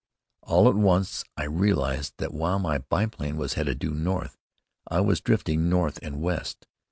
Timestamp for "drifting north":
5.21-5.99